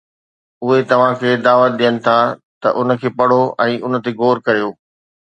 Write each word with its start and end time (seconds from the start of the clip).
اهي 0.65 0.79
توهان 0.91 1.11
کي 1.19 1.33
دعوت 1.47 1.71
ڏين 1.81 1.95
ٿا 2.05 2.17
ته 2.61 2.67
ان 2.79 2.87
کي 3.01 3.09
پڙهو 3.17 3.43
۽ 3.67 3.75
ان 3.85 3.99
تي 4.07 4.11
غور 4.23 4.37
ڪريو. 4.49 4.69